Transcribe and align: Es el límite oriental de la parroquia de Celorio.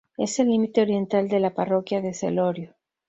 Es 0.17 0.39
el 0.39 0.47
límite 0.47 0.81
oriental 0.81 1.27
de 1.27 1.39
la 1.39 1.53
parroquia 1.53 2.01
de 2.01 2.15
Celorio. 2.15 2.73